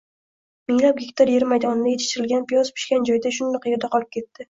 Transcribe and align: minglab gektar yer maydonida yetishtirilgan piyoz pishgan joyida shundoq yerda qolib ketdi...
minglab 0.71 1.01
gektar 1.01 1.31
yer 1.35 1.45
maydonida 1.53 1.93
yetishtirilgan 1.93 2.51
piyoz 2.53 2.75
pishgan 2.81 3.09
joyida 3.13 3.37
shundoq 3.41 3.73
yerda 3.75 3.97
qolib 3.97 4.15
ketdi... 4.19 4.37